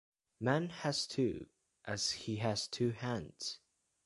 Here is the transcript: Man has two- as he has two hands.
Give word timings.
Man 0.39 0.69
has 0.69 1.05
two- 1.05 1.45
as 1.85 2.09
he 2.09 2.37
has 2.37 2.67
two 2.67 2.89
hands. 2.89 3.59